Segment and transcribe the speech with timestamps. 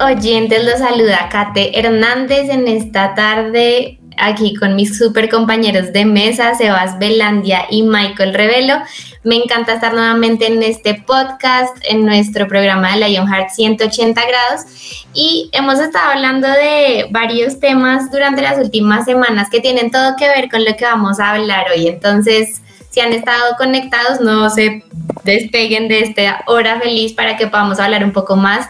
[0.00, 0.64] oyentes.
[0.64, 6.98] Los saluda Kate Hernández en esta tarde aquí con mis super compañeros de mesa, Sebas
[6.98, 8.76] Belandia y Michael Revelo.
[9.22, 15.04] Me encanta estar nuevamente en este podcast, en nuestro programa de Lionheart 180 grados.
[15.14, 20.28] Y hemos estado hablando de varios temas durante las últimas semanas que tienen todo que
[20.28, 21.88] ver con lo que vamos a hablar hoy.
[21.88, 24.84] Entonces, si han estado conectados, no se
[25.24, 28.68] despeguen de esta hora feliz para que podamos hablar un poco más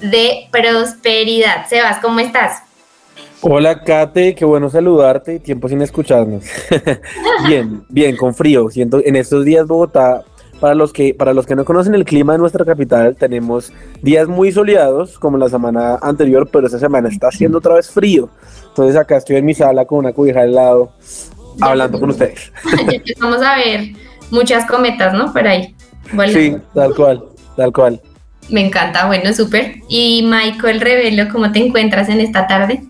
[0.00, 1.66] de prosperidad.
[1.68, 2.62] Sebas, ¿cómo estás?
[3.40, 6.44] Hola Kate, qué bueno saludarte, tiempo sin escucharnos.
[7.46, 8.68] bien, bien, con frío.
[8.70, 10.24] Siento en estos días Bogotá,
[10.58, 14.26] para los que para los que no conocen el clima de nuestra capital, tenemos días
[14.26, 18.30] muy soleados como la semana anterior, pero esta semana está haciendo otra vez frío.
[18.68, 20.92] Entonces acá estoy en mi sala con una cubija al lado
[21.60, 22.52] hablando con ustedes.
[23.20, 23.90] Vamos a ver
[24.30, 25.32] muchas cometas, ¿no?
[25.32, 25.74] Por ahí.
[26.32, 27.24] Sí, tal cual,
[27.56, 28.00] tal cual.
[28.48, 29.76] Me encanta, bueno, súper.
[29.88, 32.82] Y Michael Revelo, ¿cómo te encuentras en esta tarde?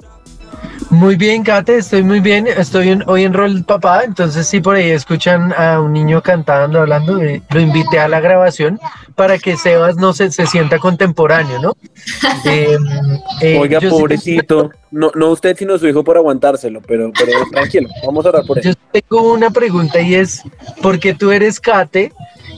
[0.91, 2.47] Muy bien, Kate, estoy muy bien.
[2.47, 7.21] Estoy hoy en rol papá, entonces si por ahí escuchan a un niño cantando, hablando,
[7.21, 8.79] eh, lo invité a la grabación
[9.17, 11.77] para que Sebas no se, se sienta contemporáneo, ¿no?
[12.45, 12.84] Em,
[13.41, 18.25] eh, Oiga, pobrecito, no, no usted sino su hijo por aguantárselo, pero, pero tranquilo, vamos
[18.25, 18.71] a hablar por eso.
[18.71, 20.43] Yo tengo una pregunta y es,
[20.81, 22.12] ¿por qué tú eres Kate?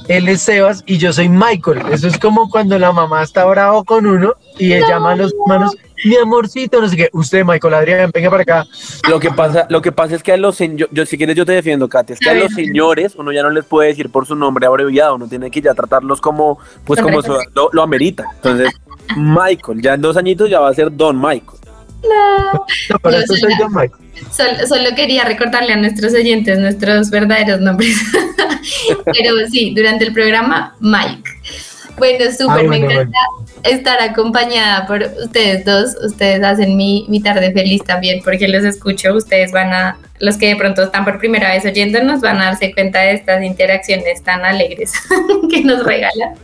[0.09, 1.83] Él es Sebas y yo soy Michael.
[1.93, 5.33] Eso es como cuando la mamá está bravo con uno y ella llama a los
[5.33, 8.67] hermanos mi amorcito, no sé qué, usted, Michael Adrián, venga para acá.
[9.09, 11.45] Lo que pasa, lo que pasa es que a los señores, yo, si quieres yo
[11.45, 14.27] te defiendo, Katy, es que a los señores uno ya no les puede decir por
[14.27, 17.21] su nombre abreviado, uno tiene que ya tratarlos como, pues como
[17.73, 18.27] lo, amerita.
[18.37, 18.71] Entonces,
[19.17, 21.59] Michael, ya en dos añitos ya va a ser Don Michael.
[22.03, 22.67] No,
[23.11, 23.91] no soy Michael.
[24.31, 27.97] Solo, solo, quería recordarle a nuestros oyentes nuestros verdaderos nombres.
[29.05, 31.31] Pero sí, durante el programa, Mike.
[31.97, 33.19] Bueno, súper, ah, me encanta
[33.65, 35.97] estar acompañada por ustedes dos.
[36.05, 39.15] Ustedes hacen mi, mi, tarde feliz también porque los escucho.
[39.15, 42.73] Ustedes van a, los que de pronto están por primera vez oyéndonos, van a darse
[42.73, 44.93] cuenta de estas interacciones tan alegres
[45.51, 46.35] que nos regalan.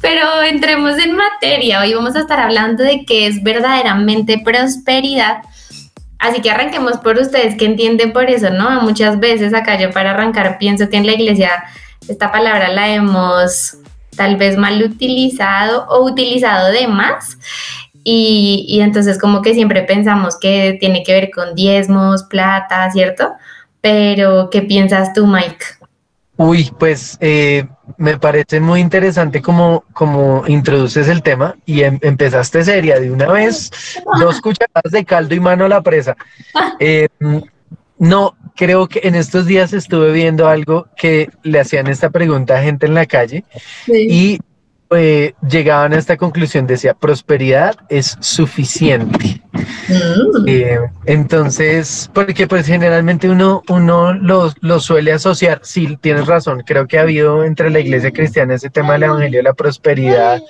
[0.00, 1.80] Pero entremos en materia.
[1.80, 5.38] Hoy vamos a estar hablando de qué es verdaderamente prosperidad.
[6.18, 8.80] Así que arranquemos por ustedes que entienden por eso, ¿no?
[8.82, 11.64] Muchas veces acá yo para arrancar pienso que en la iglesia
[12.08, 13.76] esta palabra la hemos
[14.16, 17.36] tal vez mal utilizado o utilizado de más.
[18.06, 23.32] Y, entonces como que siempre pensamos que tiene que ver con diezmos, plata, ¿cierto?
[23.80, 25.64] Pero, ¿qué piensas tú, Mike?
[26.36, 27.64] Uy, pues eh,
[27.96, 33.28] me parece muy interesante como, como introduces el tema y em, empezaste seria de una
[33.28, 33.70] vez,
[34.18, 36.16] dos cucharadas de caldo y mano a la presa.
[36.80, 37.08] Eh,
[37.98, 42.62] no, creo que en estos días estuve viendo algo que le hacían esta pregunta a
[42.62, 43.44] gente en la calle
[43.86, 44.38] y
[44.96, 49.43] eh, llegaban a esta conclusión, decía, prosperidad es suficiente.
[49.88, 50.44] Mm.
[50.46, 56.98] Eh, entonces, porque pues generalmente uno, uno lo, suele asociar, sí, tienes razón, creo que
[56.98, 60.42] ha habido entre la iglesia cristiana ese tema del evangelio de la prosperidad,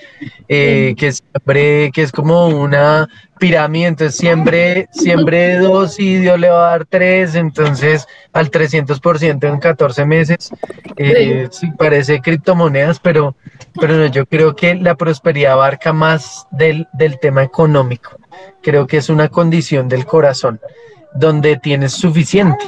[0.48, 6.48] eh, que, siempre, que es como una pirámide, entonces siempre, siempre dos y Dios le
[6.48, 10.50] va a dar tres, entonces al 300% en 14 meses,
[10.96, 11.70] eh, sí.
[11.76, 13.36] parece criptomonedas, pero,
[13.80, 18.18] pero no, yo creo que la prosperidad abarca más del, del tema económico,
[18.62, 20.60] creo que es una condición del corazón,
[21.14, 22.64] donde tienes suficiente.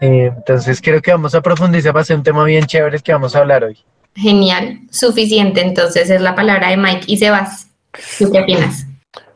[0.00, 3.02] Eh, entonces creo que vamos a profundizar, va a ser un tema bien chévere el
[3.02, 3.78] que vamos a hablar hoy.
[4.14, 7.68] Genial, suficiente, entonces es la palabra de Mike y Sebas.
[8.18, 8.86] ¿Tú qué opinas?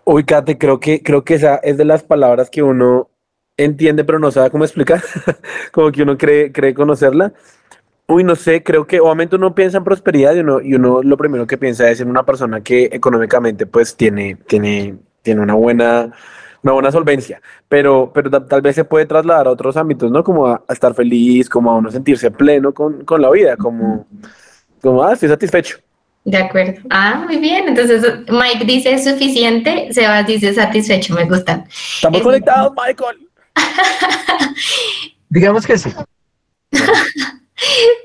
[0.05, 3.11] Uy, Kate, creo que, creo que esa es de las palabras que uno
[3.57, 5.03] entiende, pero no sabe cómo explicar,
[5.73, 7.33] como que uno cree, cree conocerla.
[8.09, 11.17] Uy, no sé, creo que obviamente uno piensa en prosperidad y uno, y uno lo
[11.17, 14.97] primero que piensa es en una persona que económicamente pues tiene, tiene,
[15.27, 16.13] tiene una buena,
[16.63, 20.23] una buena solvencia, pero, pero tal vez se puede trasladar a otros ámbitos, ¿no?
[20.23, 24.07] Como a, estar feliz, como a uno sentirse pleno con, con la vida, como,
[24.81, 25.79] como, ah, estoy satisfecho.
[26.25, 26.81] De acuerdo.
[26.91, 27.69] Ah, muy bien.
[27.69, 31.65] Entonces, Mike dice suficiente, Sebas dice satisfecho, me gustan.
[31.69, 33.29] Estamos conectados, Michael.
[35.29, 35.91] Digamos que sí.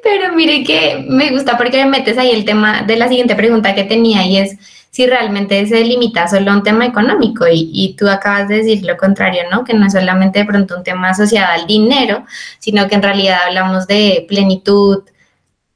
[0.03, 3.75] Pero mire que me gusta porque me metes ahí el tema de la siguiente pregunta
[3.75, 4.57] que tenía y es
[4.91, 8.85] si realmente se limita solo a un tema económico y, y, tú acabas de decir
[8.85, 9.63] lo contrario, ¿no?
[9.63, 12.25] Que no es solamente de pronto un tema asociado al dinero,
[12.59, 15.03] sino que en realidad hablamos de plenitud.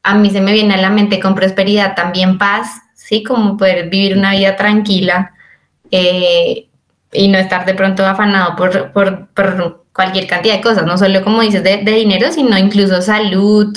[0.04, 3.24] A mí se me viene a la mente con prosperidad también paz, ¿sí?
[3.24, 5.32] Como poder vivir una vida tranquila
[5.92, 6.68] eh,
[7.14, 11.42] y no estar de pronto afanado por, por, cualquier cantidad de cosas, no solo como
[11.42, 13.74] dices de, de dinero, sino incluso salud,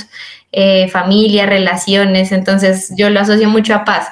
[0.51, 2.33] eh, familia, relaciones.
[2.33, 4.09] Entonces yo lo asocio mucho a paz.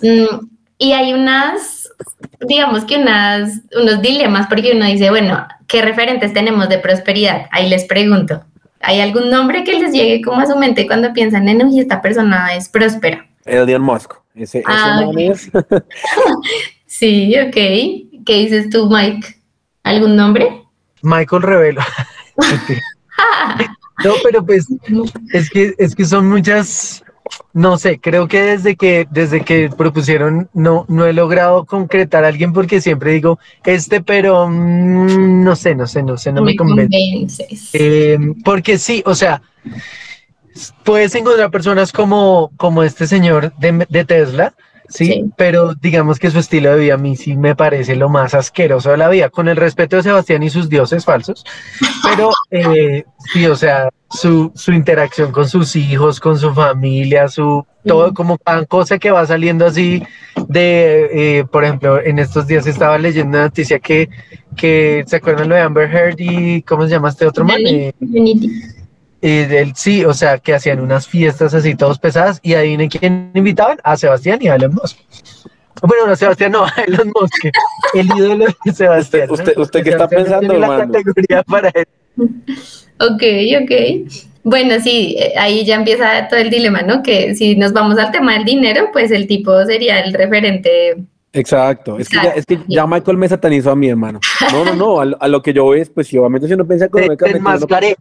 [0.00, 0.51] Mm,
[0.82, 1.88] y hay unas,
[2.40, 7.46] digamos que unas, unos dilemas, porque uno dice, bueno, ¿qué referentes tenemos de prosperidad?
[7.52, 8.42] Ahí les pregunto.
[8.80, 12.02] ¿Hay algún nombre que les llegue como a su mente cuando piensan en, uy, esta
[12.02, 13.24] persona es próspera?
[13.44, 14.14] Elon Musk.
[14.34, 15.52] Ese, ah, es.
[16.86, 17.54] sí, ok.
[18.26, 19.36] ¿Qué dices tú, Mike?
[19.84, 20.64] ¿Algún nombre?
[21.02, 21.82] Michael Revelo.
[24.04, 24.66] no, pero pues
[25.32, 27.01] es que, es que son muchas,
[27.52, 32.28] no sé, creo que desde que, desde que propusieron, no, no he logrado concretar a
[32.28, 36.56] alguien porque siempre digo este, pero mm, no sé, no sé, no sé, no me,
[36.56, 37.46] convence.
[37.72, 39.42] Eh, porque sí, o sea,
[40.84, 44.54] puedes encontrar personas como, como este señor de, de Tesla,
[44.92, 45.24] ¿sí?
[45.36, 48.90] Pero digamos que su estilo de vida a mí sí me parece lo más asqueroso
[48.90, 51.44] de la vida, con el respeto de Sebastián y sus dioses falsos.
[52.02, 57.64] Pero eh, sí, o sea, su, su, interacción con sus hijos, con su familia, su
[57.84, 60.02] todo, como cada cosa que va saliendo así
[60.48, 64.08] de, eh, por ejemplo, en estos días estaba leyendo una noticia que,
[64.56, 67.58] que ¿se acuerdan lo de Amber Heard y cómo se llama este otro man?
[67.66, 67.92] Eh,
[69.22, 73.78] él, sí, o sea, que hacían unas fiestas así todos pesadas y adivinen quién invitaban,
[73.84, 74.98] a Sebastián y a Elon Musk.
[75.80, 77.44] Bueno, no, Sebastián no, a Elon Musk,
[77.94, 79.30] el ídolo de Sebastián.
[79.30, 80.78] ¿Usted, usted, qué está pensando, hermano?
[80.78, 81.86] La categoría para él.
[82.98, 83.22] Ok,
[83.60, 83.72] ok.
[84.44, 87.02] Bueno, sí, eh, ahí ya empieza todo el dilema, ¿no?
[87.02, 90.98] Que si nos vamos al tema del dinero, pues el tipo sería el referente
[91.34, 94.20] Exacto, es que, ya, es que ya Michael me satanizó a mi hermano.
[94.52, 96.86] No, no, no, a, lo que yo veo es, pues si obviamente si uno piensa
[96.86, 97.38] económicamente...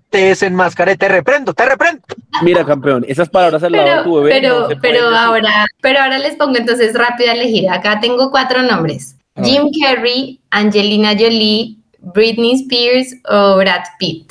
[0.09, 2.01] Te enmascaré, te reprendo, te reprendo.
[2.41, 4.41] Mira, campeón, esas palabras al lado de tu bebé.
[4.41, 7.69] Pero, pero ahora, pero ahora les pongo entonces rápido a elegir.
[7.69, 9.15] Acá tengo cuatro nombres.
[9.41, 14.29] Jim Carrey, Angelina Jolie, Britney Spears o Brad Pitt.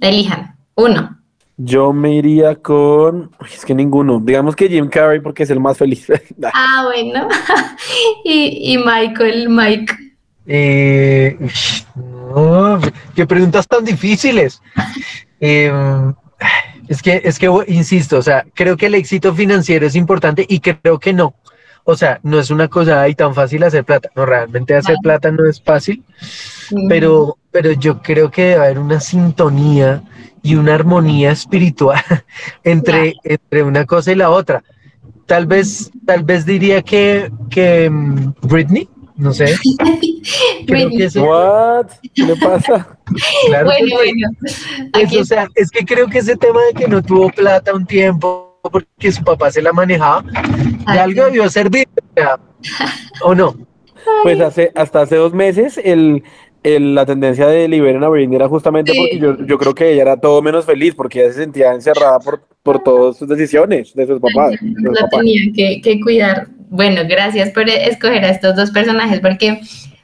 [0.00, 1.15] Elijan, uno.
[1.58, 3.30] Yo me iría con.
[3.52, 4.20] Es que ninguno.
[4.20, 6.06] Digamos que Jim Carrey porque es el más feliz.
[6.52, 7.28] ah, bueno.
[8.24, 9.94] y, Michael, Mike.
[10.46, 11.36] Eh,
[11.96, 12.78] no,
[13.14, 14.60] qué preguntas tan difíciles.
[15.40, 16.14] Em,
[16.88, 20.60] es que, es que, insisto, o sea, creo que el éxito financiero es importante y
[20.60, 21.34] creo que no.
[21.88, 24.10] O sea, no es una cosa ahí tan fácil hacer plata.
[24.16, 26.02] No, realmente hacer plata no es fácil,
[26.88, 30.02] pero, pero yo creo que debe haber una sintonía
[30.42, 32.02] y una armonía espiritual
[32.64, 34.64] entre, entre una cosa y la otra.
[35.26, 39.54] Tal vez, tal vez diría que, que mm, Britney, no sé.
[40.66, 41.86] Creo que What?
[42.12, 42.98] ¿Qué le pasa?
[43.46, 44.28] Claro bueno, bueno.
[45.00, 47.86] Es, o sea, es que creo que ese tema de que no tuvo plata un
[47.86, 50.24] tiempo porque su papá se la manejaba,
[50.92, 51.88] de algo debió servir,
[53.22, 53.56] ¿o no?
[54.22, 56.22] Pues hace, hasta hace dos meses el,
[56.62, 60.16] la tendencia de liberen a Britney era justamente porque yo, yo, creo que ella era
[60.16, 64.20] todo menos feliz, porque ella se sentía encerrada por, por todas sus decisiones de sus
[64.20, 64.54] papás.
[64.60, 66.48] La tenía que, que, cuidar.
[66.68, 69.60] Bueno, gracias por escoger a estos dos personajes, porque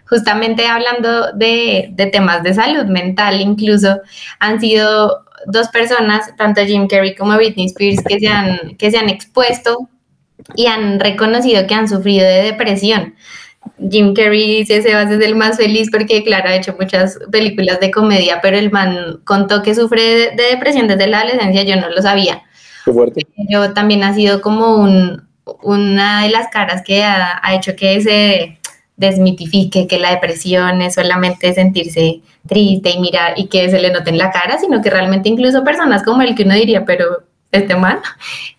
[0.06, 4.00] justamente hablando de, de temas de salud mental, incluso
[4.38, 8.98] han sido dos personas, tanto Jim Carrey como Britney Spears, que se han, que se
[8.98, 9.88] han expuesto
[10.54, 13.14] y han reconocido que han sufrido de depresión.
[13.90, 17.90] Jim Carrey dice Sebas es el más feliz porque, claro, ha hecho muchas películas de
[17.90, 22.02] comedia, pero el man contó que sufre de, depresión desde la adolescencia, yo no lo
[22.02, 22.42] sabía.
[22.84, 23.26] Qué fuerte.
[23.48, 25.28] Yo también ha sido como un,
[25.62, 28.58] una de las caras que ha, ha, hecho que se
[28.96, 34.10] desmitifique que la depresión es solamente sentirse triste y mirar y que se le note
[34.10, 37.76] en la cara, sino que realmente incluso personas como el que uno diría, pero este
[37.76, 37.98] man,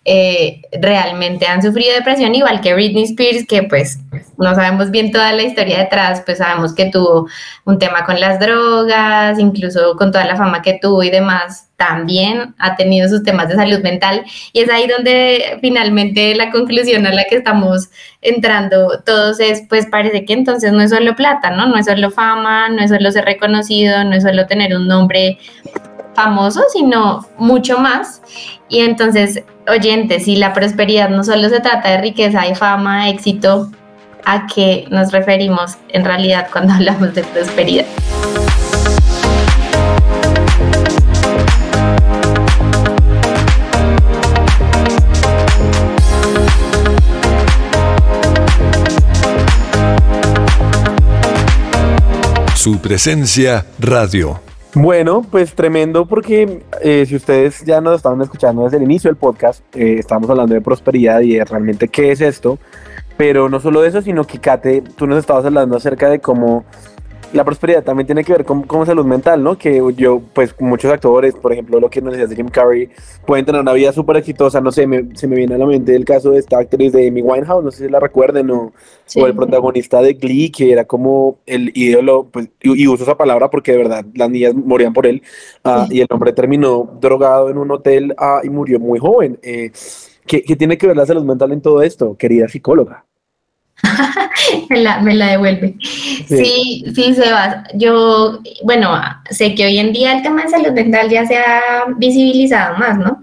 [0.04, 3.98] eh, realmente han sufrido depresión, igual que Britney Spears, que pues
[4.38, 7.26] no sabemos bien toda la historia detrás, pues sabemos que tuvo
[7.64, 12.54] un tema con las drogas, incluso con toda la fama que tuvo y demás, también
[12.58, 17.12] ha tenido sus temas de salud mental y es ahí donde finalmente la conclusión a
[17.12, 17.90] la que estamos
[18.22, 21.66] entrando todos es, pues parece que entonces no es solo plata, ¿no?
[21.66, 25.38] No es solo fama, no es solo ser reconocido, no es solo tener un nombre
[26.14, 28.22] famoso, sino mucho más.
[28.68, 33.70] Y entonces, oyentes, si la prosperidad no solo se trata de riqueza y fama, éxito,
[34.24, 37.86] ¿a qué nos referimos en realidad cuando hablamos de prosperidad?
[52.54, 54.40] Su presencia radio.
[54.74, 59.16] Bueno, pues tremendo porque eh, si ustedes ya nos estaban escuchando desde el inicio del
[59.16, 62.58] podcast, eh, estamos hablando de prosperidad y de realmente qué es esto,
[63.16, 66.64] pero no solo eso, sino que Kate, tú nos estabas hablando acerca de cómo
[67.34, 69.58] la prosperidad también tiene que ver con, con, salud mental, ¿no?
[69.58, 72.88] Que yo, pues muchos actores, por ejemplo, lo que nos decía Jim Carrey,
[73.26, 75.96] pueden tener una vida súper exitosa, no sé, me, se me viene a la mente
[75.96, 78.72] el caso de esta actriz de Amy Winehouse, no sé si la recuerden, o,
[79.16, 83.50] o el protagonista de Glee, que era como el ídolo, pues, y, uso esa palabra
[83.50, 85.22] porque de verdad las niñas morían por él,
[85.64, 89.40] uh, y el hombre terminó drogado en un hotel uh, y murió muy joven.
[89.42, 89.72] Eh,
[90.24, 93.04] ¿qué, ¿Qué tiene que ver la salud mental en todo esto, querida psicóloga?
[94.68, 95.76] me, la, me, la, devuelve.
[96.26, 96.84] Sí.
[96.94, 97.64] sí, Sebas.
[97.74, 98.98] Yo, bueno,
[99.30, 102.98] sé que hoy en día el tema de salud mental ya se ha visibilizado más,
[102.98, 103.22] ¿no?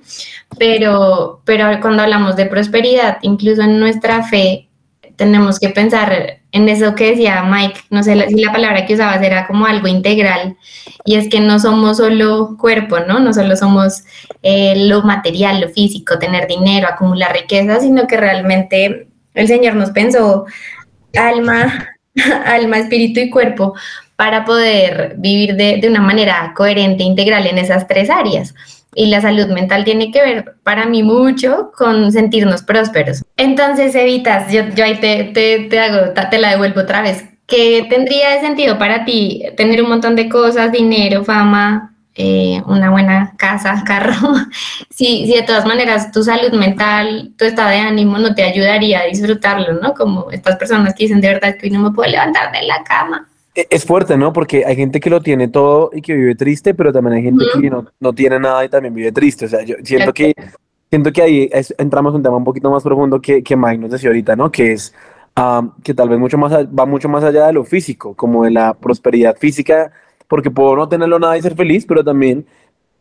[0.58, 4.68] Pero, pero cuando hablamos de prosperidad, incluso en nuestra fe,
[5.16, 9.22] tenemos que pensar en eso que decía Mike, no sé si la palabra que usabas
[9.22, 10.58] era como algo integral,
[11.06, 13.20] y es que no somos solo cuerpo, ¿no?
[13.20, 14.04] No solo somos
[14.42, 19.92] eh, lo material, lo físico, tener dinero, acumular riqueza, sino que realmente el Señor nos
[19.92, 20.46] pensó
[21.18, 21.90] alma,
[22.46, 23.74] alma, espíritu y cuerpo
[24.16, 28.54] para poder vivir de, de, una manera coherente, integral en esas tres áreas.
[28.94, 33.24] Y la salud mental tiene que ver para mí mucho con sentirnos prósperos.
[33.38, 37.26] Entonces, Evitas, yo, yo ahí te, te, te, te la devuelvo otra vez.
[37.48, 42.91] ¿Qué tendría de sentido para ti tener un montón de cosas, dinero, fama, eh, una
[42.91, 44.13] buena casa, carro,
[44.89, 49.01] si, si de todas maneras tu salud mental, tu estado de ánimo no te ayudaría
[49.01, 49.94] a disfrutarlo, ¿no?
[49.94, 52.84] Como estas personas que dicen de verdad que hoy no me puedo levantar de la
[52.84, 53.27] cama.
[53.56, 54.34] E, es fuerte, ¿no?
[54.34, 57.46] Porque hay gente que lo tiene todo y que vive triste, pero también hay gente
[57.53, 59.46] que no, no, tiene nada y también vive triste.
[59.46, 60.34] O sea, yo siento que
[60.89, 63.77] siento que ahí es, entramos en un tema un poquito más profundo que, que Mike
[63.77, 64.51] nos decía ahorita, ¿no?
[64.51, 64.94] Que es
[65.38, 68.51] um, que tal vez mucho más, va mucho más allá de lo físico, como de
[68.51, 69.91] la prosperidad física
[70.32, 72.46] porque puedo no tenerlo nada y ser feliz, pero también,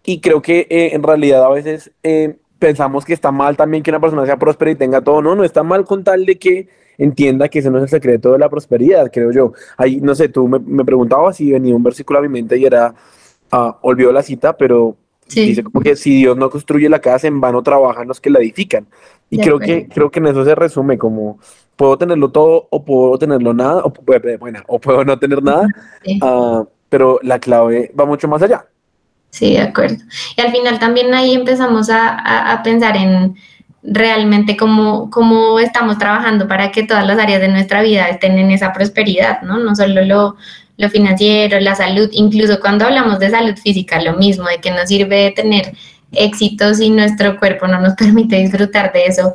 [0.03, 3.91] y creo que eh, en realidad a veces eh, pensamos que está mal también que
[3.93, 6.67] una persona sea próspera y tenga todo, no, no está mal con tal de que
[6.99, 9.53] entienda que ese no es el secreto de la prosperidad, creo yo.
[9.77, 12.65] Ahí, no sé, tú me, me preguntabas si venía un versículo a mi mente y
[12.65, 12.97] era,
[13.53, 14.97] uh, olvidó la cita, pero
[15.29, 15.43] sí.
[15.43, 18.41] dice como que si Dios no construye la casa, en vano trabajan los que la
[18.41, 18.89] edifican.
[19.31, 21.39] Y creo que, creo que en eso se resume como
[21.77, 23.93] puedo tenerlo todo o puedo tenerlo nada, o,
[24.41, 25.69] bueno, o puedo no tener nada.
[26.03, 26.19] Sí.
[26.21, 28.67] Uh, pero la clave va mucho más allá.
[29.31, 30.05] Sí, de acuerdo.
[30.37, 33.37] Y al final también ahí empezamos a, a, a pensar en
[33.83, 38.51] realmente cómo, cómo estamos trabajando para que todas las áreas de nuestra vida estén en
[38.51, 39.59] esa prosperidad, ¿no?
[39.59, 40.37] No solo lo,
[40.77, 44.89] lo financiero, la salud, incluso cuando hablamos de salud física, lo mismo, de que nos
[44.89, 45.73] sirve tener
[46.13, 49.33] éxito si nuestro cuerpo no nos permite disfrutar de eso.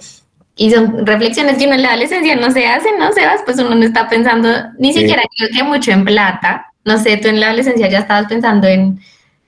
[0.58, 3.12] Y son reflexiones que uno en la adolescencia no se hacen, ¿no?
[3.12, 5.00] Sebas, pues uno no está pensando ni sí.
[5.00, 8.68] siquiera creo que mucho en plata, no sé, tú en la adolescencia ya estabas pensando
[8.68, 9.00] en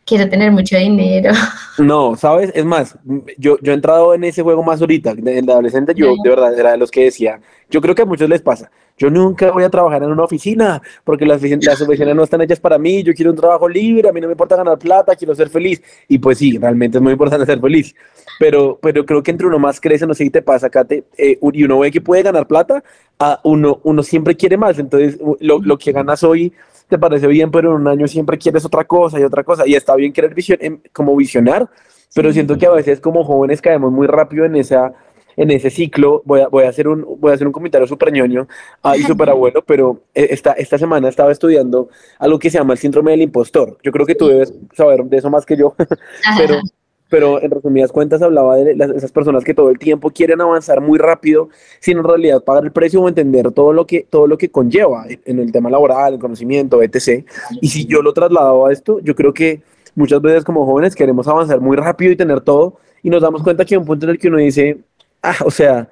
[0.08, 1.32] quiero tener mucho dinero.
[1.77, 2.98] No, sabes, es más,
[3.38, 6.60] yo, yo he entrado en ese juego más ahorita, en la adolescente yo de verdad
[6.60, 7.39] era de los que decía,
[7.70, 10.82] yo creo que a muchos les pasa, yo nunca voy a trabajar en una oficina,
[11.03, 14.12] porque las, las oficinas no están hechas para mí, yo quiero un trabajo libre, a
[14.12, 17.12] mí no me importa ganar plata, quiero ser feliz, y pues sí, realmente es muy
[17.12, 17.94] importante ser feliz,
[18.39, 21.38] pero, pero creo que entre uno más crece, no sé si te pasa, Kate, eh,
[21.53, 22.84] y uno ve que puede ganar plata,
[23.20, 26.53] a uno, uno siempre quiere más, entonces lo, lo que ganas hoy
[26.88, 29.67] te parece bien, pero en un año siempre quieres otra cosa y otra cosa.
[29.67, 31.70] Y está bien querer vision, como visionar,
[32.15, 34.94] pero siento que a veces como jóvenes caemos muy rápido en esa
[35.36, 36.24] en ese ciclo.
[36.25, 38.48] Voy a, voy a hacer un voy a hacer un comentario súper ñoño
[38.84, 41.89] ah, y súper abuelo, pero eh, esta, esta semana estaba estudiando
[42.20, 43.77] algo que se llama el síndrome del impostor.
[43.84, 45.75] Yo creo que tú debes saber de eso más que yo,
[46.38, 46.60] pero
[47.09, 50.81] pero en resumidas cuentas hablaba de las, esas personas que todo el tiempo quieren avanzar
[50.81, 51.49] muy rápido
[51.79, 55.05] sin en realidad pagar el precio o entender todo lo que, todo lo que conlleva
[55.25, 57.25] en el tema laboral, el conocimiento, etc.
[57.61, 59.61] Y si yo lo trasladaba a esto, yo creo que
[59.95, 63.65] muchas veces como jóvenes queremos avanzar muy rápido y tener todo y nos damos cuenta
[63.65, 64.77] que hay un punto en el que uno dice,
[65.21, 65.89] ah, o sea,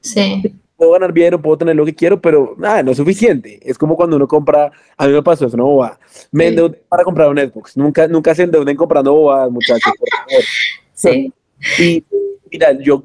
[0.00, 3.60] sí puedo ganar bien o puedo tener lo que quiero, pero nada, no es suficiente.
[3.62, 5.98] Es como cuando uno compra, a mí me pasó eso, no boba.
[6.32, 7.76] Me endeudé para comprar un Xbox.
[7.76, 10.44] Nunca, nunca se endeuden comprando bobadas, muchachos, por favor.
[10.92, 11.32] Sí.
[11.78, 12.04] Y
[12.50, 13.02] mira, yo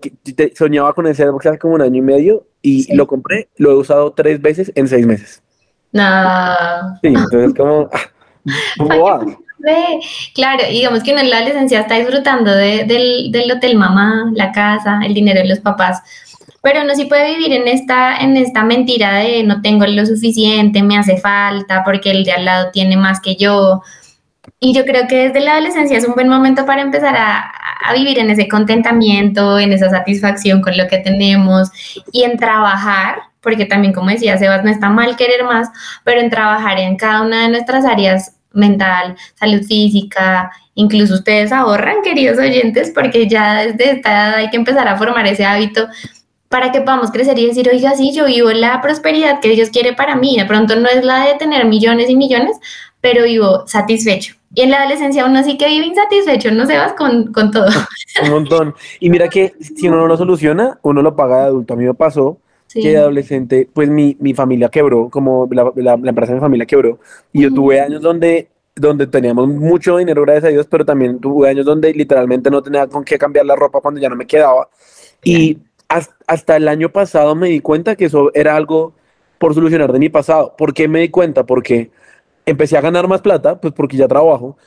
[0.55, 2.95] soñaba con ese Xbox hace como un año y medio y sí.
[2.95, 5.41] lo compré, lo he usado tres veces en seis meses.
[5.91, 6.55] No.
[7.01, 7.89] Sí, entonces como,
[9.07, 9.25] ah,
[10.33, 14.51] Claro, digamos que uno en la licencia está disfrutando de, del, del hotel mamá, la
[14.51, 16.01] casa, el dinero de los papás,
[16.61, 20.83] pero uno sí puede vivir en esta, en esta mentira de no tengo lo suficiente,
[20.83, 23.81] me hace falta, porque el de al lado tiene más que yo.
[24.59, 27.51] Y yo creo que desde la adolescencia es un buen momento para empezar a,
[27.85, 31.69] a vivir en ese contentamiento, en esa satisfacción con lo que tenemos
[32.11, 35.69] y en trabajar porque también como decía Sebas, no está mal querer más,
[36.03, 42.01] pero en trabajar en cada una de nuestras áreas mental, salud física, incluso ustedes ahorran,
[42.03, 45.87] queridos oyentes, porque ya desde esta edad hay que empezar a formar ese hábito
[46.49, 49.93] para que podamos crecer y decir, oiga, sí, yo vivo la prosperidad que Dios quiere
[49.93, 50.35] para mí.
[50.37, 52.57] De pronto no es la de tener millones y millones,
[53.01, 54.35] pero vivo satisfecho.
[54.55, 57.67] Y en la adolescencia uno sí que vive insatisfecho, no se vas con, con todo.
[58.23, 58.75] Un montón.
[58.99, 61.75] Y mira que si uno no lo soluciona, uno lo paga de adulto.
[61.75, 62.39] A mí me pasó
[62.73, 66.65] que de adolescente, pues mi, mi familia quebró, como la, la, empresa de mi familia
[66.65, 66.99] quebró.
[67.31, 71.49] Y yo tuve años donde, donde teníamos mucho dinero, gracias a Dios, pero también tuve
[71.49, 74.67] años donde literalmente no tenía con qué cambiar la ropa cuando ya no me quedaba.
[75.23, 75.57] Y
[75.89, 78.93] hasta el año pasado me di cuenta que eso era algo
[79.39, 80.55] por solucionar de mi pasado.
[80.57, 81.45] ¿Por qué me di cuenta?
[81.45, 81.89] Porque
[82.45, 84.57] empecé a ganar más plata, pues porque ya trabajo,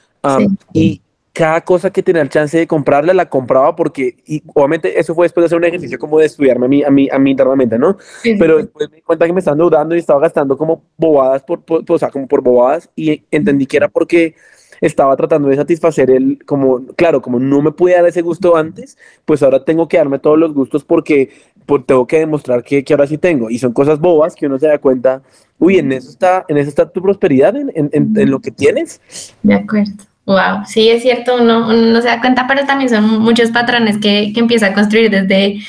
[0.73, 1.01] y
[1.33, 5.25] cada cosa que tenía el chance de comprarla, la compraba porque, y obviamente eso fue
[5.25, 7.79] después de hacer un ejercicio como de estudiarme a mí, a mí, a mí internamente,
[7.79, 7.97] ¿no?
[8.23, 11.63] Pero después me di cuenta que me estaban dudando y estaba gastando como bobadas, por,
[11.69, 14.35] o sea, como por bobadas, y entendí que era porque
[14.83, 18.99] estaba tratando de satisfacer el, como, claro, como no me pude dar ese gusto antes,
[19.25, 21.31] pues ahora tengo que darme todos los gustos porque
[21.65, 23.49] pues, tengo que demostrar que, que, ahora sí tengo.
[23.49, 25.23] Y son cosas bobas que uno se da cuenta,
[25.59, 29.01] uy, en eso está, en eso está tu prosperidad, en, en, en, lo que tienes.
[29.43, 29.93] De acuerdo.
[30.27, 33.99] Wow, sí es cierto, uno, uno no se da cuenta, pero también son muchos patrones
[33.99, 35.61] que, que empieza a construir desde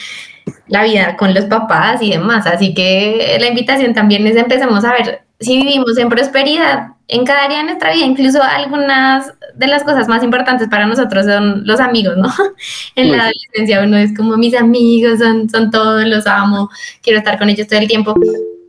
[0.67, 2.45] la vida con los papás y demás.
[2.47, 7.43] Así que la invitación también es empecemos a ver si vivimos en prosperidad en cada
[7.43, 11.79] área de nuestra vida, incluso algunas de las cosas más importantes para nosotros son los
[11.79, 12.29] amigos, ¿no?
[12.95, 16.69] En la adolescencia uno es como mis amigos, son, son todos, los amo,
[17.01, 18.15] quiero estar con ellos todo el tiempo.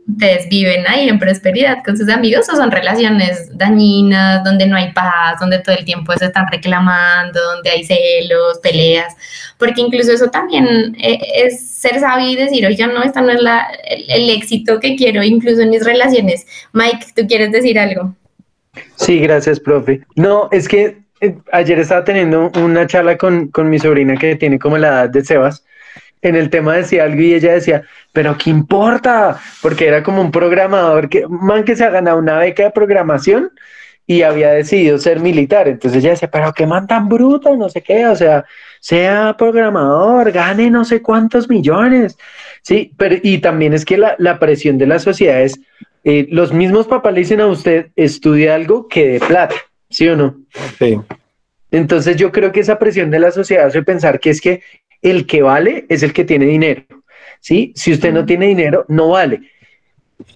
[0.07, 4.91] ¿Ustedes viven ahí en prosperidad con sus amigos o son relaciones dañinas, donde no hay
[4.93, 9.15] paz, donde todo el tiempo se están reclamando, donde hay celos, peleas?
[9.57, 13.41] Porque incluso eso también eh, es ser sabio y decir, oye, no, esta no es
[13.41, 13.67] la,
[14.07, 16.45] el éxito que quiero, incluso en mis relaciones.
[16.73, 18.15] Mike, ¿tú quieres decir algo?
[18.95, 20.01] Sí, gracias, profe.
[20.15, 24.59] No, es que eh, ayer estaba teniendo una charla con, con, mi sobrina que tiene
[24.59, 25.65] como la edad de Sebas.
[26.25, 29.39] En el tema decía algo y ella decía, pero ¿qué importa?
[29.61, 33.51] Porque era como un programador, que, man que se ha ganado una beca de programación
[34.07, 35.67] y había decidido ser militar.
[35.67, 38.43] Entonces ella decía, pero qué man tan bruto, no sé qué, o sea,
[38.79, 42.17] sea programador, gane no sé cuántos millones.
[42.63, 45.59] Sí, pero y también es que la, la presión de la sociedad es,
[46.03, 49.53] eh, los mismos papás le dicen a usted, estudie algo que de plata,
[49.91, 50.37] ¿sí o no?
[50.79, 50.99] Sí.
[51.69, 54.63] Entonces yo creo que esa presión de la sociedad hace pensar que es que
[55.01, 56.83] el que vale es el que tiene dinero,
[57.39, 57.73] ¿sí?
[57.75, 59.41] Si usted no tiene dinero, no vale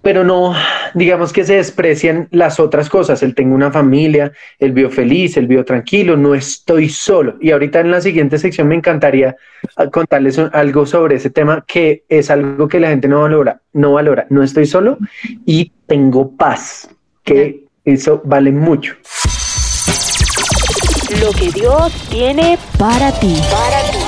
[0.02, 0.56] pero no,
[0.94, 3.24] digamos que se desprecian las otras cosas.
[3.24, 7.38] Él tengo una familia, él vio feliz, él vio tranquilo, no estoy solo.
[7.42, 9.36] Y ahorita en la siguiente sección me encantaría
[9.76, 13.94] ah, contarles algo sobre ese tema que es algo que la gente no valora, no
[13.94, 14.26] valora.
[14.30, 14.98] No estoy solo
[15.46, 16.90] y tengo paz,
[17.24, 18.96] que eso vale mucho.
[21.22, 23.36] Lo que Dios tiene para ti.
[23.52, 23.99] Para ti.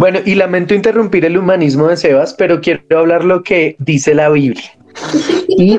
[0.00, 4.30] Bueno, y lamento interrumpir el humanismo de Sebas, pero quiero hablar lo que dice la
[4.30, 4.64] Biblia.
[5.46, 5.78] Y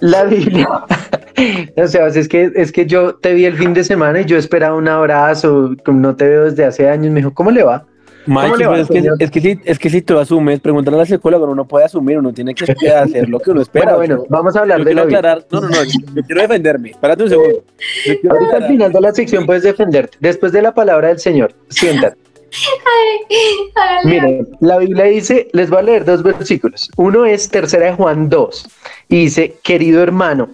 [0.00, 0.68] la Biblia,
[1.76, 4.36] no, Sebas, es que, es que yo te vi el fin de semana y yo
[4.36, 7.86] esperaba un abrazo, no te veo desde hace años, me dijo, ¿cómo le va?
[8.26, 11.54] Mike, es, que, es, que, si, es que si tú asumes, pregúntale al psicólogo, uno
[11.54, 13.94] no puede asumir, uno tiene que hacer lo que uno espera.
[13.94, 16.90] Bueno, bueno vamos a hablar de la aclarar, No, no, no, yo quiero defenderme.
[16.90, 17.64] Espérate un segundo.
[18.28, 20.18] Ahorita al final de la sección puedes defenderte.
[20.18, 22.21] Después de la palabra del Señor, siéntate.
[24.04, 26.90] Miren, la Biblia dice, les voy a leer dos versículos.
[26.96, 28.68] Uno es tercera de Juan 2
[29.08, 30.50] y dice, querido hermano,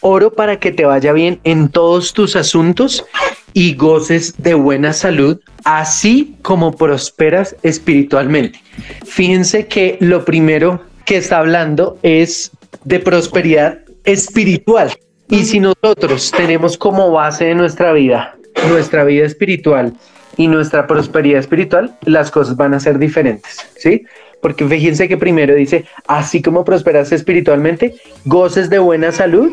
[0.00, 3.04] oro para que te vaya bien en todos tus asuntos
[3.52, 8.60] y goces de buena salud, así como prosperas espiritualmente.
[9.04, 12.50] Fíjense que lo primero que está hablando es
[12.84, 14.92] de prosperidad espiritual.
[15.28, 18.36] Y si nosotros tenemos como base de nuestra vida,
[18.68, 19.94] nuestra vida espiritual,
[20.36, 24.04] y nuestra prosperidad espiritual, las cosas van a ser diferentes, ¿sí?
[24.40, 27.94] Porque fíjense que primero dice, así como prosperas espiritualmente,
[28.24, 29.50] goces de buena salud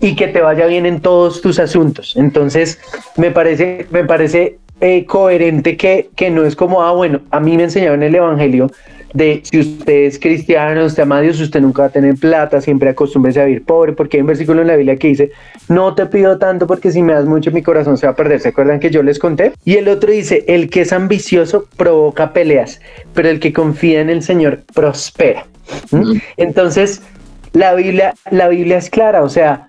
[0.00, 2.14] y que te vaya bien en todos tus asuntos.
[2.16, 2.80] Entonces,
[3.16, 7.56] me parece, me parece eh, coherente que, que no es como, ah, bueno, a mí
[7.56, 8.70] me enseñaron el Evangelio
[9.14, 12.60] de si usted es cristiano, usted ama a Dios, usted nunca va a tener plata,
[12.60, 15.32] siempre acostúmbrese a vivir pobre, porque hay un versículo en la Biblia que dice,
[15.68, 18.40] no te pido tanto porque si me das mucho mi corazón se va a perder.
[18.40, 19.52] ¿Se acuerdan que yo les conté?
[19.64, 22.80] Y el otro dice, el que es ambicioso provoca peleas,
[23.14, 25.46] pero el que confía en el Señor prospera.
[25.90, 26.18] ¿Mm?
[26.36, 27.02] Entonces,
[27.52, 29.68] la Biblia, la Biblia es clara, o sea,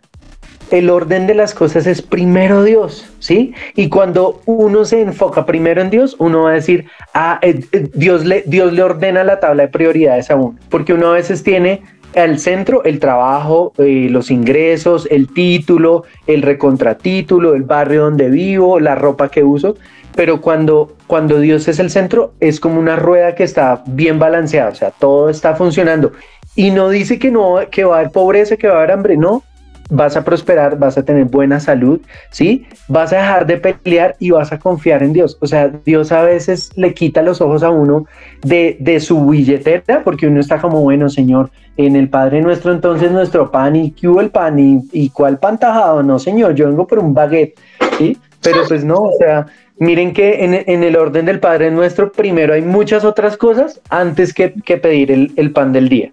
[0.72, 3.54] el orden de las cosas es primero Dios, ¿sí?
[3.76, 7.90] Y cuando uno se enfoca primero en Dios, uno va a decir, ah, eh, eh,
[7.94, 11.44] Dios, le, Dios le ordena la tabla de prioridades a uno, porque uno a veces
[11.44, 11.82] tiene
[12.16, 18.80] al centro el trabajo, eh, los ingresos, el título, el recontratítulo, el barrio donde vivo,
[18.80, 19.76] la ropa que uso,
[20.16, 24.70] pero cuando, cuando Dios es el centro, es como una rueda que está bien balanceada,
[24.70, 26.12] o sea, todo está funcionando.
[26.56, 29.18] Y no dice que no, que va a haber pobreza, que va a haber hambre,
[29.18, 29.44] no,
[29.90, 32.00] vas a prosperar, vas a tener buena salud,
[32.32, 32.66] ¿sí?
[32.88, 35.38] Vas a dejar de pelear y vas a confiar en Dios.
[35.42, 38.06] O sea, Dios a veces le quita los ojos a uno
[38.42, 43.12] de, de su billetera porque uno está como, bueno, Señor, en el Padre nuestro entonces
[43.12, 44.60] nuestro pan y ¿qué hubo el pan?
[44.60, 46.04] ¿Y, y cuál pan tajado?
[46.04, 47.60] No, Señor, yo vengo por un baguette,
[47.98, 48.18] ¿sí?
[48.42, 49.46] Pero pues no, o sea,
[49.78, 54.34] miren que en, en, el orden del Padre nuestro primero hay muchas otras cosas antes
[54.34, 56.12] que, que pedir el, el pan del día.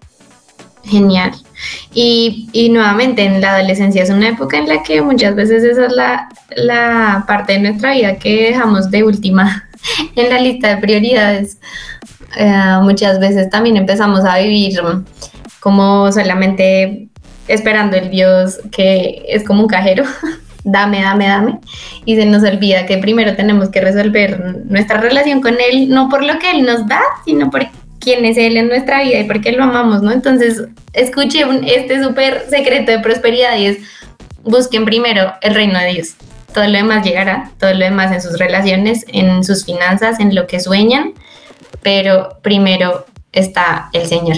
[0.83, 1.31] Genial.
[1.93, 5.85] Y, y, nuevamente, en la adolescencia es una época en la que muchas veces esa
[5.85, 9.69] es la, la, parte de nuestra vida que dejamos de última
[10.15, 11.57] en la lista de prioridades.
[12.35, 14.79] Eh, muchas veces también empezamos a vivir
[15.59, 17.09] como solamente
[17.47, 20.03] esperando el Dios que es como un cajero.
[20.63, 21.59] dame, dame, dame.
[22.05, 26.23] Y se nos olvida que primero tenemos que resolver nuestra relación con Él, no por
[26.23, 27.61] lo que Él nos da, sino por
[28.01, 30.11] quién es Él en nuestra vida y por qué lo amamos, ¿no?
[30.11, 33.77] Entonces, escuche este súper secreto de prosperidad y es,
[34.43, 36.15] busquen primero el reino de Dios.
[36.53, 40.47] Todo lo demás llegará, todo lo demás en sus relaciones, en sus finanzas, en lo
[40.47, 41.13] que sueñan,
[41.81, 44.37] pero primero está el Señor.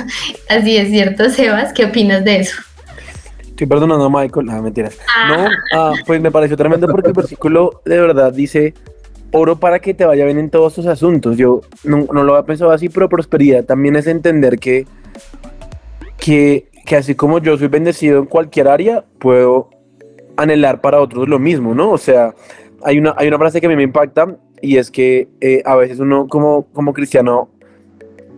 [0.48, 2.56] Así es cierto, Sebas, ¿qué opinas de eso?
[3.40, 4.98] Estoy perdonando a Michael, no, mentiras.
[5.28, 8.74] No, ah, pues me pareció tremendo porque el versículo de verdad dice,
[9.34, 11.36] oro para que te vaya bien en todos tus asuntos.
[11.36, 14.86] Yo no, no, lo había pensado así, pero prosperidad también es entender que,
[16.16, 19.70] que, que, así como yo soy bendecido en cualquier área, puedo
[20.36, 21.90] anhelar para otros lo mismo, ¿no?
[21.90, 22.32] O sea,
[22.84, 25.74] hay una, hay una frase que a mí me impacta y es que eh, a
[25.74, 27.48] veces uno como, como cristiano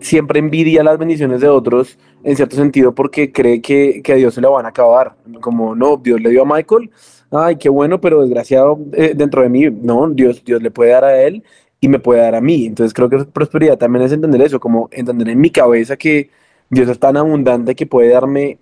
[0.00, 4.34] siempre envidia las bendiciones de otros en cierto sentido porque cree que, que a Dios
[4.34, 5.14] se le van a acabar.
[5.42, 6.90] Como, no, Dios le dio a Michael,
[7.30, 11.04] ay, qué bueno, pero desgraciado eh, dentro de mí, no, Dios, Dios le puede dar
[11.04, 11.42] a él
[11.80, 12.66] y me puede dar a mí.
[12.66, 16.30] Entonces creo que prosperidad también es entender eso, como entender en mi cabeza que
[16.70, 18.58] Dios es tan abundante que puede darme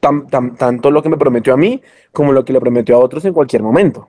[0.00, 1.80] tan, tan, tanto lo que me prometió a mí
[2.12, 4.08] como lo que le prometió a otros en cualquier momento.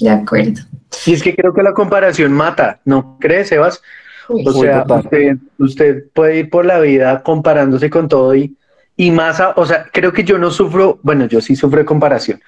[0.00, 0.60] De acuerdo.
[1.06, 3.82] Y es que creo que la comparación mata, ¿no crees, Sebas?
[4.28, 8.56] O sea, usted, usted, puede ir por la vida comparándose con todo y,
[8.96, 12.40] y más, o sea, creo que yo no sufro, bueno, yo sí sufro de comparación,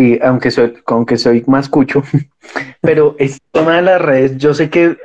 [0.00, 2.02] y aunque soy, aunque soy más cucho,
[2.80, 4.96] pero es tema de las redes, yo sé que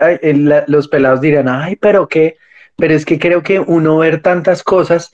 [0.67, 2.37] los pelados dirán, ay, pero qué,
[2.77, 5.11] pero es que creo que uno ver tantas cosas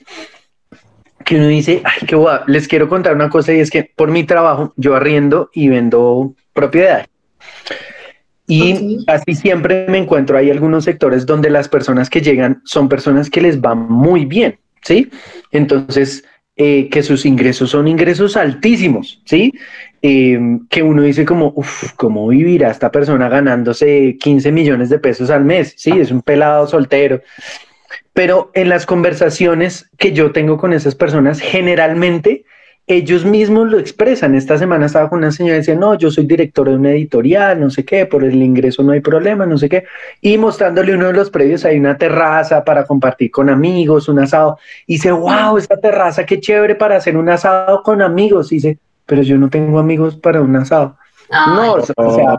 [1.24, 4.10] que uno dice, ay, qué guay, les quiero contar una cosa y es que por
[4.10, 7.08] mi trabajo yo arriendo y vendo propiedades.
[8.46, 13.30] Y así siempre me encuentro, hay algunos sectores donde las personas que llegan son personas
[13.30, 15.10] que les va muy bien, ¿sí?
[15.52, 16.24] Entonces,
[16.56, 19.54] eh, que sus ingresos son ingresos altísimos, ¿sí?
[20.02, 20.38] Eh,
[20.68, 25.44] que uno dice como, uff, ¿cómo vivirá esta persona ganándose 15 millones de pesos al
[25.44, 25.74] mes?
[25.76, 27.22] Sí, es un pelado soltero.
[28.12, 32.44] Pero en las conversaciones que yo tengo con esas personas, generalmente
[32.92, 34.34] ellos mismos lo expresan.
[34.34, 37.60] Esta semana estaba con una señora y decía, no, yo soy director de una editorial,
[37.60, 39.84] no sé qué, por el ingreso no hay problema, no sé qué.
[40.20, 44.58] Y mostrándole uno de los predios, hay una terraza para compartir con amigos, un asado.
[44.86, 48.52] Y dice, wow, esta terraza, qué chévere para hacer un asado con amigos.
[48.52, 50.96] Y dice, pero yo no tengo amigos para un asado.
[51.30, 52.38] no, o sea,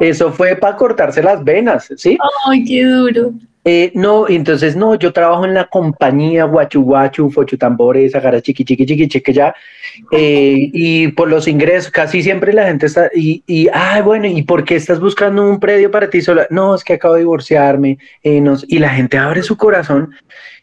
[0.00, 2.16] eso fue para cortarse las venas, ¿sí?
[2.46, 3.32] Ay, qué duro.
[3.62, 8.64] Eh, no, entonces no, yo trabajo en la compañía Guachu Guachu, Fochu Tambores, Agara Chiqui
[8.64, 9.54] Chiqui Chiqui Chiqui ya,
[10.12, 14.42] eh, y por los ingresos, casi siempre la gente está, y, y, ah, bueno, ¿y
[14.42, 16.46] por qué estás buscando un predio para ti sola?
[16.48, 20.10] No, es que acabo de divorciarme, eh, y la gente abre su corazón,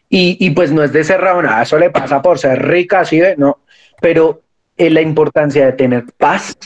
[0.08, 3.20] y, y pues no es de cerrado, nada, eso le pasa por ser rica, ¿sí?
[3.36, 3.58] No,
[4.00, 4.42] pero
[4.76, 6.56] la importancia de tener paz,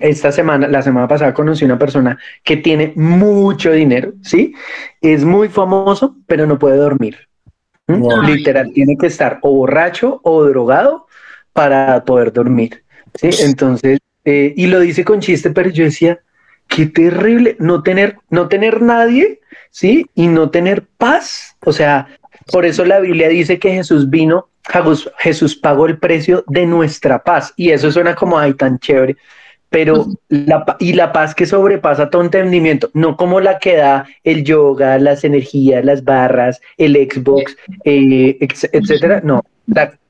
[0.00, 4.54] esta semana, la semana pasada conocí una persona que tiene mucho dinero, ¿sí?
[5.00, 7.16] Es muy famoso, pero no puede dormir.
[7.86, 11.06] Literal, tiene que estar o borracho o drogado
[11.52, 13.30] para poder dormir, ¿sí?
[13.40, 16.20] Entonces, eh, y lo dice con chiste, pero yo decía,
[16.68, 19.40] qué terrible no tener, no tener nadie,
[19.70, 20.06] ¿sí?
[20.14, 21.56] Y no tener paz.
[21.64, 22.06] O sea,
[22.50, 24.48] por eso la Biblia dice que Jesús vino,
[25.18, 27.52] Jesús pagó el precio de nuestra paz.
[27.56, 29.16] Y eso suena como, ay, tan chévere
[29.72, 34.44] pero la, y la paz que sobrepasa todo entendimiento, no como la que da el
[34.44, 39.42] yoga, las energías, las barras, el Xbox, eh, etcétera, no,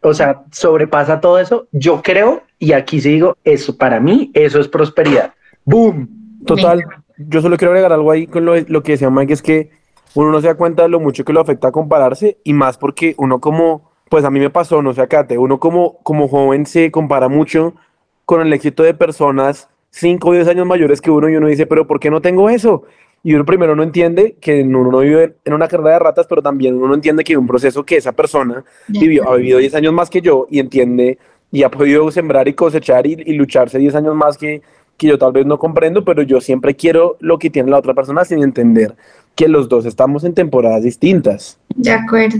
[0.00, 1.68] o sea, sobrepasa todo eso.
[1.70, 5.32] Yo creo y aquí sí digo, eso para mí, eso es prosperidad.
[5.64, 6.08] ¡Boom!
[6.44, 6.84] Total,
[7.16, 9.70] yo solo quiero agregar algo ahí con lo, lo que decía Mike, es que
[10.14, 12.78] uno no se da cuenta de lo mucho que lo afecta a compararse y más
[12.78, 16.66] porque uno como, pues a mí me pasó, no sé, acate, uno como, como joven
[16.66, 17.74] se compara mucho
[18.32, 21.66] con el éxito de personas 5 o 10 años mayores que uno y uno dice,
[21.66, 22.84] pero ¿por qué no tengo eso?
[23.22, 26.40] Y uno primero no entiende que uno no vive en una carrera de ratas, pero
[26.40, 29.74] también uno no entiende que hay un proceso que esa persona vivió, ha vivido 10
[29.74, 31.18] años más que yo y entiende
[31.50, 34.62] y ha podido sembrar y cosechar y, y lucharse 10 años más que,
[34.96, 37.92] que yo tal vez no comprendo, pero yo siempre quiero lo que tiene la otra
[37.92, 38.96] persona sin entender
[39.34, 41.58] que los dos estamos en temporadas distintas.
[41.76, 42.38] De acuerdo.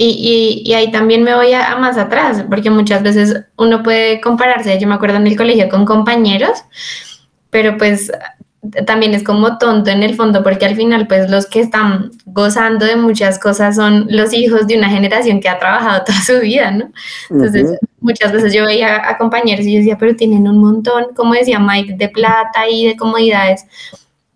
[0.00, 3.82] Y, y, y ahí también me voy a, a, más atrás, porque muchas veces uno
[3.82, 6.62] puede compararse, yo me acuerdo en el colegio con compañeros,
[7.50, 8.10] pero pues
[8.86, 12.86] también es como tonto en el fondo, porque al final pues los que están gozando
[12.86, 16.70] de muchas cosas son los hijos de una generación que ha trabajado toda su vida,
[16.70, 16.90] ¿no?
[17.30, 17.78] Entonces uh -huh.
[18.00, 21.58] muchas veces yo veía a compañeros y yo decía, pero tienen un montón, como decía
[21.58, 23.64] Mike, de plata y de comodidades,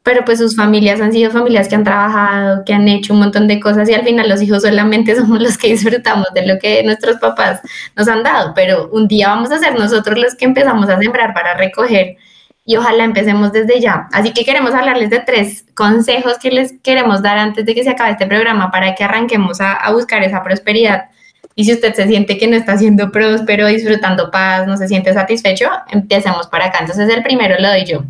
[0.02, 3.46] pero pues sus familias han sido familias que han trabajado, que han hecho un montón
[3.46, 6.82] de cosas y al final los hijos solamente somos los que disfrutamos de lo que
[6.82, 7.60] nuestros papás
[7.96, 11.32] nos han dado, pero un día vamos a ser nosotros los que empezamos a sembrar
[11.34, 12.16] para recoger
[12.64, 14.08] y ojalá empecemos desde ya.
[14.12, 17.90] Así que queremos hablarles de tres consejos que les queremos dar antes de que se
[17.90, 21.06] acabe este programa para que arranquemos a, buscar esa prosperidad.
[21.54, 25.12] Y si usted se siente que no está siendo próspero, disfrutando paz, no se siente
[25.12, 26.78] satisfecho, empecemos para acá.
[26.80, 28.04] Entonces el primero lo doy yo.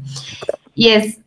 [0.74, 1.18] Y es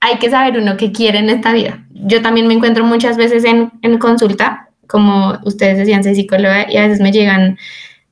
[0.00, 1.84] hay que saber uno qué quiere en esta vida.
[1.90, 6.76] Yo también me encuentro muchas veces en, en consulta, como ustedes decían, soy psicóloga, y
[6.76, 7.58] a veces me llegan,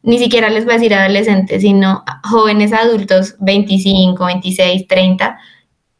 [0.02, 5.38] ni siquiera les voy a decir adolescentes, sino jóvenes adultos, 25, 26, 30,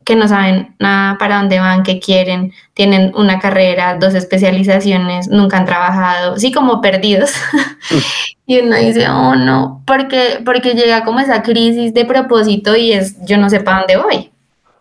[0.04, 5.58] que no saben nada para dónde van, qué quieren, tienen una carrera, dos especializaciones, nunca
[5.58, 7.32] han trabajado, sí como perdidos.
[8.46, 13.16] y uno dice, oh no, porque, porque llega como esa crisis de propósito y es,
[13.26, 14.30] yo no sé para dónde voy.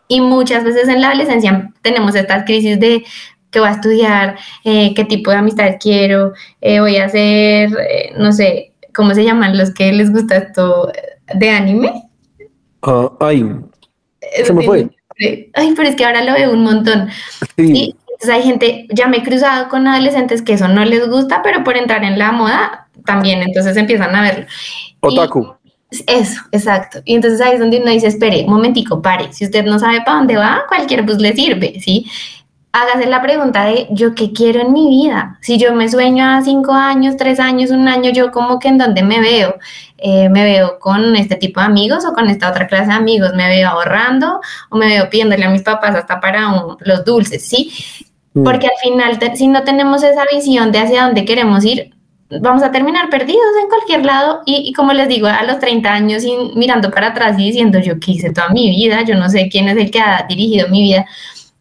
[0.08, 3.04] Y muchas veces en la adolescencia tenemos estas crisis de
[3.50, 8.13] qué voy a estudiar, eh, qué tipo de amistades quiero, eh, voy a hacer, eh,
[8.18, 10.91] no sé, ¿cómo se llaman los que les gusta esto
[11.34, 12.04] de anime?
[12.82, 13.56] Uh, ay,
[14.44, 14.89] se me fue.
[15.54, 17.10] Ay, pero es que ahora lo veo un montón.
[17.58, 17.72] Sí.
[17.74, 21.41] Y entonces hay gente, ya me he cruzado con adolescentes que eso no les gusta,
[21.41, 24.46] pero por entrar en la moda también, entonces empiezan a verlo.
[25.00, 25.56] Otaku.
[25.89, 27.00] Eso, exacto.
[27.06, 29.32] Y entonces ahí es donde uno dice, espere, momentico, pare.
[29.32, 32.10] Si usted no sabe para dónde va, cualquier bus le sirve, ¿sí?
[32.71, 35.38] Hágase la pregunta de, ¿yo qué quiero en mi vida?
[35.41, 38.78] Si yo me sueño a cinco años, tres años, un año, yo como que en
[38.78, 39.56] dónde me veo.
[39.98, 43.32] Eh, ¿Me veo con este tipo de amigos o con esta otra clase de amigos?
[43.34, 47.48] ¿Me veo ahorrando o me veo pidiéndole a mis papás hasta para un, los dulces,
[47.48, 47.71] ¿sí?
[48.43, 51.94] Porque al final, si no tenemos esa visión de hacia dónde queremos ir,
[52.30, 56.24] vamos a terminar perdidos en cualquier lado y, como les digo, a los 30 años
[56.24, 59.50] y mirando para atrás y diciendo yo qué hice toda mi vida, yo no sé
[59.50, 61.06] quién es el que ha dirigido mi vida.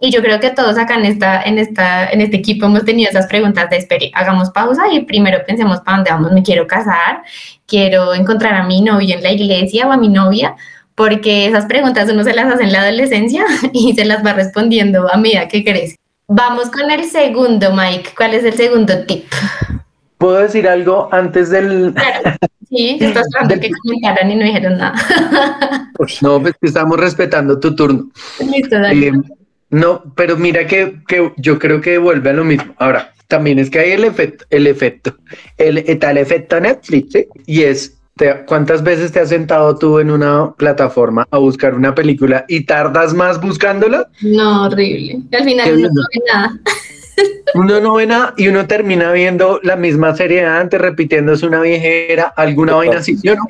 [0.00, 3.09] Y yo creo que todos acá en, esta, en, esta, en este equipo hemos tenido
[3.09, 7.22] esas preguntas de espere, hagamos pausa y primero pensemos para dónde vamos, me quiero casar,
[7.66, 10.57] quiero encontrar a mi novio en la iglesia o a mi novia,
[10.94, 15.11] porque esas preguntas uno se las hace en la adolescencia y se las va respondiendo
[15.11, 15.96] a medida que crece.
[16.27, 18.11] Vamos con el segundo, Mike.
[18.16, 19.24] ¿Cuál es el segundo tip?
[20.18, 21.92] ¿Puedo decir algo antes del...?
[21.94, 22.37] Claro.
[22.68, 24.94] Sí, estás esperando que comentaran y no dijeron nada.
[26.22, 28.11] no, pues que estamos respetando tu turno.
[28.40, 29.09] Listo, dale.
[29.09, 29.12] Eh,
[29.70, 32.74] no, pero mira que, que, yo creo que vuelve a lo mismo.
[32.79, 35.16] Ahora, también es que hay el efecto, el efecto,
[35.57, 37.27] el, está el efecto Netflix, ¿sí?
[37.46, 41.94] Y es, te, ¿cuántas veces te has sentado tú en una plataforma a buscar una
[41.94, 44.09] película y tardas más buscándola?
[44.22, 45.22] No, horrible.
[45.33, 46.61] Al final no ve nada.
[47.55, 51.61] Uno no ve nada y uno termina viendo la misma serie de antes, repitiéndose una
[51.61, 53.46] viejera, alguna vaina así, ¿sí o no?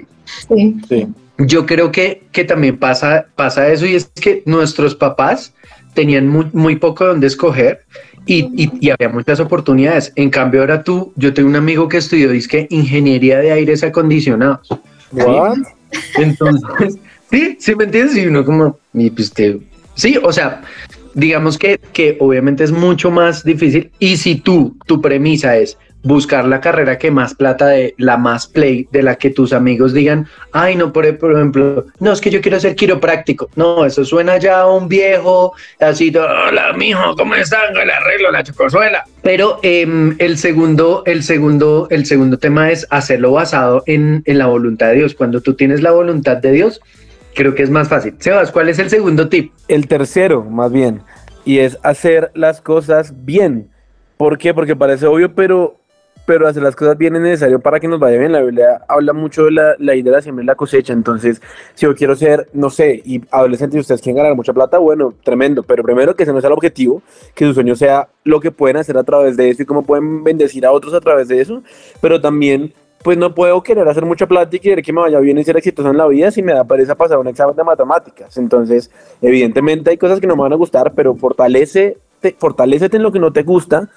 [0.48, 0.76] Sí.
[0.88, 1.06] Sí.
[1.38, 5.54] Yo creo que, que también pasa, pasa eso y es que nuestros papás
[5.94, 7.84] tenían muy, muy poco donde escoger
[8.26, 10.12] y, y, y, había muchas oportunidades.
[10.16, 14.68] En cambio, ahora tú, yo tengo un amigo que estudió que ingeniería de aires acondicionados.
[15.12, 15.56] What?
[15.56, 16.22] ¿sí?
[16.22, 16.98] Entonces,
[17.30, 19.58] sí, sí me entiendes y uno como, y pues te,
[19.94, 20.62] sí, o sea,
[21.14, 26.44] digamos que, que obviamente es mucho más difícil y si tú, tu premisa es buscar
[26.44, 30.28] la carrera que más plata de la más play, de la que tus amigos digan,
[30.52, 33.48] ay, no, por, por ejemplo, no, es que yo quiero ser quiropráctico.
[33.56, 37.74] No, eso suena ya a un viejo, así, hola, mijo, ¿cómo están?
[37.76, 39.04] El arreglo, la chocosuela.
[39.22, 44.46] Pero eh, el segundo, el segundo, el segundo tema es hacerlo basado en, en la
[44.46, 45.14] voluntad de Dios.
[45.14, 46.82] Cuando tú tienes la voluntad de Dios,
[47.34, 48.14] creo que es más fácil.
[48.18, 49.52] Sebas, ¿cuál es el segundo tip?
[49.68, 51.02] El tercero, más bien,
[51.44, 53.70] y es hacer las cosas bien.
[54.16, 54.54] ¿Por qué?
[54.54, 55.78] Porque parece obvio, pero
[56.26, 58.32] pero hacer las cosas bien es necesario para que nos vaya bien.
[58.32, 60.92] La Biblia habla mucho de la, idea de la siembra y la cosecha.
[60.92, 61.42] Entonces,
[61.74, 65.14] si yo quiero ser, no sé, y adolescentes y ustedes quieren ganar mucha plata, bueno,
[65.22, 65.62] tremendo.
[65.62, 67.02] Pero primero que ese no sea el objetivo,
[67.34, 70.24] que su sueño sea lo que pueden hacer a través de eso y cómo pueden
[70.24, 71.62] bendecir a otros a través de eso.
[72.00, 72.72] Pero también,
[73.04, 75.58] pues no puedo querer hacer mucha plata y querer que me vaya bien y ser
[75.58, 78.38] exitoso en la vida si me da pereza pasar un examen de matemáticas.
[78.38, 78.90] Entonces,
[79.20, 81.98] evidentemente hay cosas que no me van a gustar, pero fortalece
[82.38, 83.90] fortalecete en lo que no te gusta,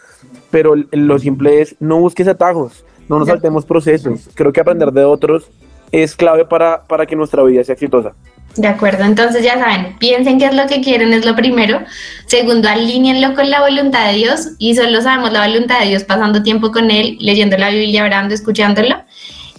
[0.51, 4.29] pero lo simple es no busques atajos, no nos saltemos procesos.
[4.35, 5.49] Creo que aprender de otros
[5.93, 8.13] es clave para, para que nuestra vida sea exitosa.
[8.57, 11.81] De acuerdo, entonces ya saben, piensen qué es lo que quieren, es lo primero.
[12.25, 16.41] Segundo, alínenlo con la voluntad de Dios y solo sabemos la voluntad de Dios pasando
[16.41, 18.95] tiempo con Él, leyendo la Biblia, orando, escuchándolo.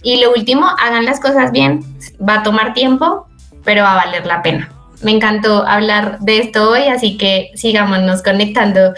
[0.03, 1.85] Y lo último, hagan las cosas bien.
[2.21, 3.29] Va a tomar tiempo,
[3.65, 4.69] pero va a valer la pena.
[5.03, 8.95] Me encantó hablar de esto hoy, así que sigámonos conectando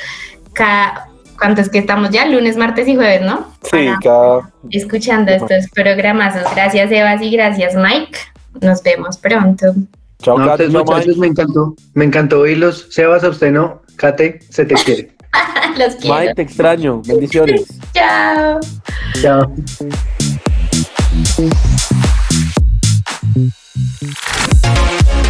[0.55, 1.09] cada,
[1.39, 2.25] ¿cuántos que estamos ya?
[2.25, 3.49] Lunes, martes y jueves, ¿no?
[3.71, 4.51] Sí, cada...
[4.71, 6.35] Escuchando estos programas.
[6.55, 8.19] Gracias, Evas, y gracias, Mike.
[8.61, 9.75] Nos vemos pronto.
[10.23, 11.75] Chao, Kate, muchachos, me encantó.
[11.95, 12.89] Me encantó oírlos.
[12.91, 13.83] Sebas, a usted no.
[13.97, 15.13] Kate, se te quiere.
[15.79, 16.17] Los quiero.
[16.17, 17.03] Mike, te extraño.
[17.07, 17.67] Bendiciones.
[17.95, 18.61] Chao.
[19.23, 19.55] Chao.